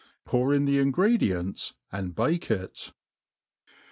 [0.25, 2.91] Pour in the ingredients, aj^d bake it.